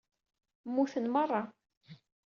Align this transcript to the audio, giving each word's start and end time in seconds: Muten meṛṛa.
Muten 0.73 1.05
meṛṛa. 1.13 1.41